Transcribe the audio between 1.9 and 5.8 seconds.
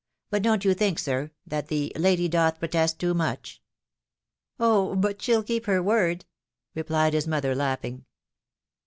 lady doth protest too much?'"" Oh! but she'll keep her